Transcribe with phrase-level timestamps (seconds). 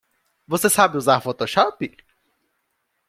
[0.47, 1.95] Você sabe usar o Photoshop?